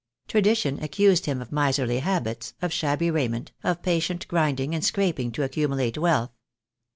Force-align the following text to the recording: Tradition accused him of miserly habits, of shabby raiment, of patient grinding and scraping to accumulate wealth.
Tradition 0.27 0.81
accused 0.81 1.27
him 1.27 1.43
of 1.43 1.51
miserly 1.51 1.99
habits, 1.99 2.55
of 2.59 2.73
shabby 2.73 3.11
raiment, 3.11 3.51
of 3.63 3.83
patient 3.83 4.27
grinding 4.27 4.73
and 4.73 4.83
scraping 4.83 5.31
to 5.33 5.43
accumulate 5.43 5.95
wealth. 5.95 6.31